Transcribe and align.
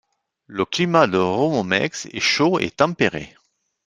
Le 0.47 0.65
climat 0.65 1.05
de 1.05 1.19
Remomeix 1.19 1.91
est 2.11 2.19
chaud 2.19 2.57
et 2.59 2.71
tempéré. 2.71 3.35